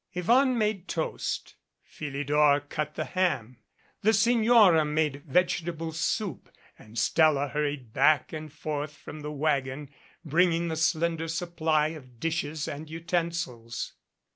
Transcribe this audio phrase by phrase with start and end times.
[0.13, 1.53] Yvonne made toast,
[1.83, 3.59] Philidor cut the ham,
[4.01, 9.91] the Signora made vegetable soup, and Stella hurried back and forth from the wagon,
[10.25, 13.93] bringing the slender supply of dishes and utensils.